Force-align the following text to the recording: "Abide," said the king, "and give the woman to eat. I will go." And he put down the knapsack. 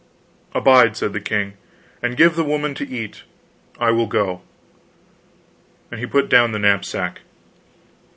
"Abide," 0.55 0.97
said 0.97 1.13
the 1.13 1.19
king, 1.21 1.53
"and 2.01 2.17
give 2.17 2.35
the 2.35 2.43
woman 2.43 2.73
to 2.73 2.89
eat. 2.89 3.21
I 3.79 3.91
will 3.91 4.07
go." 4.07 4.41
And 5.91 5.99
he 5.99 6.07
put 6.07 6.27
down 6.27 6.53
the 6.53 6.57
knapsack. 6.57 7.19